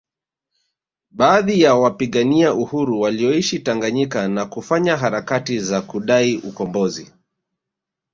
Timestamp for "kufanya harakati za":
4.45-5.81